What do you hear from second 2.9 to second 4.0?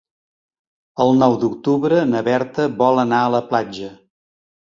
anar a la platja.